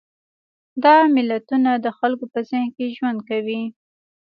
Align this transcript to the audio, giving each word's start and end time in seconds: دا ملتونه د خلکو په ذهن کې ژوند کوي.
دا 0.83 0.95
ملتونه 1.15 1.71
د 1.77 1.87
خلکو 1.97 2.25
په 2.33 2.39
ذهن 2.49 2.67
کې 2.75 2.93
ژوند 2.95 3.19
کوي. 3.29 3.61